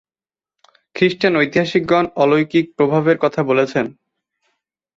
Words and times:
খ্রিষ্টান 0.95 1.33
ঐতিহাসিকগণ 1.37 2.05
অলৌকিক 2.15 2.65
প্রভাবের 2.77 3.17
কথা 3.17 3.41
বলেছেন। 3.43 3.85